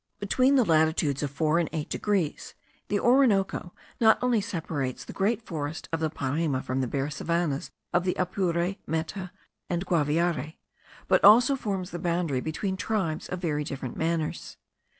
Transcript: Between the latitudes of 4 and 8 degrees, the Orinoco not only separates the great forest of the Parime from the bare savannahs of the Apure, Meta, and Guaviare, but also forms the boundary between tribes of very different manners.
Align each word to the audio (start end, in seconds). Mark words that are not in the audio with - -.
Between 0.19 0.55
the 0.55 0.65
latitudes 0.65 1.21
of 1.21 1.29
4 1.29 1.59
and 1.59 1.69
8 1.71 1.87
degrees, 1.87 2.55
the 2.87 2.99
Orinoco 2.99 3.71
not 3.99 4.17
only 4.19 4.41
separates 4.41 5.05
the 5.05 5.13
great 5.13 5.43
forest 5.43 5.89
of 5.93 5.99
the 5.99 6.09
Parime 6.09 6.59
from 6.63 6.81
the 6.81 6.87
bare 6.87 7.11
savannahs 7.11 7.69
of 7.93 8.03
the 8.03 8.15
Apure, 8.17 8.77
Meta, 8.87 9.29
and 9.69 9.85
Guaviare, 9.85 10.55
but 11.07 11.23
also 11.23 11.55
forms 11.55 11.91
the 11.91 11.99
boundary 11.99 12.41
between 12.41 12.77
tribes 12.77 13.29
of 13.29 13.41
very 13.41 13.63
different 13.63 13.95
manners. 13.95 14.57